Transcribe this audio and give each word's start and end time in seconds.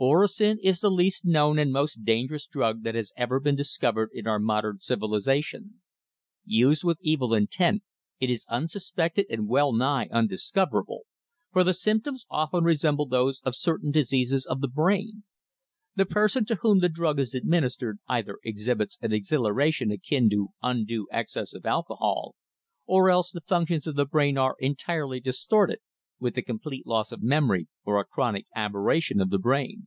Orosin 0.00 0.58
is 0.62 0.78
the 0.78 0.92
least 0.92 1.24
known 1.24 1.58
and 1.58 1.72
most 1.72 2.04
dangerous 2.04 2.46
drug 2.46 2.84
that 2.84 2.94
has 2.94 3.12
ever 3.16 3.40
been 3.40 3.56
discovered 3.56 4.10
in 4.12 4.28
our 4.28 4.38
modern 4.38 4.78
civilization. 4.78 5.80
Used 6.44 6.84
with 6.84 6.98
evil 7.00 7.34
intent 7.34 7.82
it 8.20 8.30
is 8.30 8.46
unsuspected 8.48 9.26
and 9.28 9.48
wellnigh 9.48 10.06
undiscoverable, 10.12 11.02
for 11.52 11.64
the 11.64 11.74
symptoms 11.74 12.26
often 12.30 12.62
resemble 12.62 13.06
those 13.06 13.40
of 13.44 13.56
certain 13.56 13.90
diseases 13.90 14.46
of 14.46 14.60
the 14.60 14.68
brain. 14.68 15.24
The 15.96 16.06
person 16.06 16.44
to 16.44 16.54
whom 16.54 16.78
the 16.78 16.88
drug 16.88 17.18
is 17.18 17.34
administered 17.34 17.98
either 18.06 18.38
exhibits 18.44 18.98
an 19.02 19.12
exhilaration 19.12 19.90
akin 19.90 20.30
to 20.30 20.50
undue 20.62 21.08
excess 21.10 21.52
of 21.52 21.66
alcohol, 21.66 22.36
or 22.86 23.10
else 23.10 23.32
the 23.32 23.40
functions 23.40 23.88
of 23.88 23.96
the 23.96 24.06
brain 24.06 24.38
are 24.38 24.54
entirely 24.60 25.18
distorted, 25.18 25.80
with 26.20 26.36
a 26.36 26.42
complete 26.42 26.84
loss 26.84 27.12
of 27.12 27.22
memory 27.22 27.68
or 27.84 28.00
a 28.00 28.04
chronic 28.04 28.44
aberration 28.52 29.20
of 29.20 29.30
the 29.30 29.38
brain." 29.38 29.86